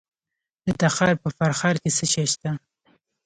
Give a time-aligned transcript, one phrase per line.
[0.65, 2.49] د تخار په فرخار کې څه شی شته؟